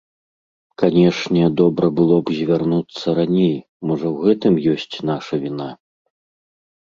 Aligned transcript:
Канешне, 0.83 1.43
добра 1.59 1.87
было 1.99 2.15
б 2.29 2.37
звярнуцца 2.37 3.07
раней, 3.19 3.53
можа 3.89 4.05
ў 4.13 4.31
гэтым 4.31 4.53
ёсць 4.73 4.97
наша 5.11 5.35
віна. 5.47 5.69